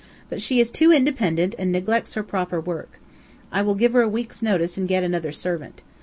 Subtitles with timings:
[0.31, 2.99] But she is too independent, and neglects her proper work.
[3.51, 5.83] I will give her a week's notice and get another servant.